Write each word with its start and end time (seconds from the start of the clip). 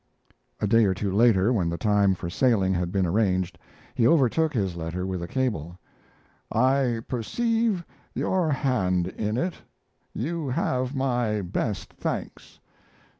A 0.59 0.65
day 0.65 0.85
or 0.85 0.95
two 0.95 1.11
later, 1.11 1.53
when 1.53 1.69
the 1.69 1.77
time 1.77 2.15
for 2.15 2.27
sailing 2.27 2.73
had 2.73 2.91
been 2.91 3.05
arranged, 3.05 3.59
he 3.93 4.07
overtook 4.07 4.51
his 4.51 4.75
letter 4.75 5.05
with 5.05 5.21
a 5.21 5.27
cable: 5.27 5.77
I 6.51 7.01
perceive 7.07 7.85
your 8.15 8.49
hand 8.49 9.05
in 9.09 9.37
it. 9.37 9.53
You 10.15 10.49
have 10.49 10.95
my 10.95 11.43
best 11.43 11.93
thanks. 11.93 12.59